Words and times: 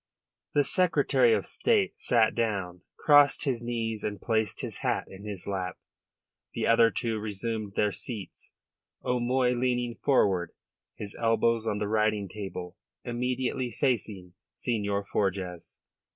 The 0.55 0.63
Secretary 0.63 1.31
of 1.35 1.45
State 1.45 1.99
sat 2.01 2.33
down, 2.33 2.81
crossed 2.97 3.43
his 3.43 3.61
knees 3.61 4.03
and 4.03 4.19
placed 4.19 4.61
his 4.61 4.79
hat 4.79 5.05
in 5.07 5.25
his 5.25 5.45
lap. 5.45 5.77
The 6.55 6.65
other 6.65 6.89
two 6.89 7.19
resumed 7.19 7.73
their 7.75 7.91
seats, 7.91 8.51
O'Moy 9.03 9.51
leaning 9.53 9.93
forward, 9.93 10.53
his 10.95 11.15
elbows 11.21 11.67
on 11.67 11.77
the 11.77 11.87
writing 11.87 12.27
table, 12.27 12.77
immediately 13.03 13.69
facing 13.69 14.33
Senhor 14.55 15.03
Forjas. 15.03 15.77